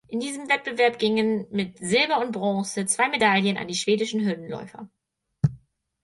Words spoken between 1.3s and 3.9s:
mit Silber und Bronze zwei Medaillen an die